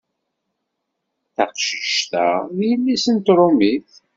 Taqcict-a 1.35 2.27
d 2.55 2.57
yelli-s 2.67 3.05
n 3.15 3.17
tṛumit. 3.25 3.89